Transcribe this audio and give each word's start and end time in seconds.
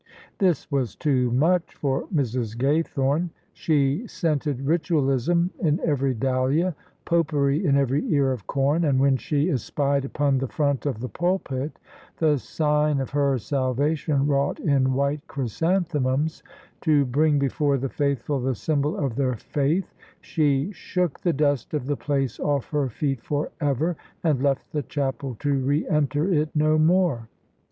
This 0.39 0.71
was 0.71 0.95
too 0.95 1.29
much 1.29 1.75
for 1.75 2.07
THE 2.11 2.25
SUBJECTION 2.25 2.41
Mrs. 2.41 2.57
Gaythorne. 2.57 3.29
She 3.53 4.07
scented 4.07 4.65
Ritualism 4.65 5.51
in 5.59 5.79
every 5.85 6.15
dahlia, 6.15 6.75
Popery 7.05 7.63
in 7.63 7.77
every 7.77 8.11
ear 8.11 8.31
of 8.31 8.47
corn: 8.47 8.83
and 8.83 8.99
when 8.99 9.15
she 9.17 9.51
espied 9.51 10.03
upon 10.03 10.39
the 10.39 10.47
front 10.47 10.87
of 10.87 11.01
the 11.01 11.07
pulpit 11.07 11.77
the 12.17 12.37
Sign 12.39 12.99
of 12.99 13.11
her 13.11 13.37
Salvation 13.37 14.25
wrought 14.25 14.59
in 14.59 14.95
white 14.95 15.21
chrysanthemums, 15.27 16.41
to 16.81 17.05
bring 17.05 17.37
before 17.37 17.77
the 17.77 17.87
faithful 17.87 18.39
the 18.39 18.53
S3anbol 18.53 19.05
of 19.05 19.15
their 19.15 19.35
faith, 19.35 19.93
she 20.19 20.71
shook 20.71 21.19
the 21.19 21.31
dust 21.31 21.75
of 21.75 21.85
the 21.85 21.95
place 21.95 22.39
ofiE 22.39 22.69
her 22.71 22.89
feet 22.89 23.21
for 23.21 23.51
ever, 23.61 23.95
and 24.23 24.41
left 24.41 24.71
the 24.71 24.81
chapel 24.81 25.35
to 25.41 25.59
re 25.59 25.87
enter 25.87 26.27
it 26.27 26.49
no 26.55 26.79
more. 26.79 27.29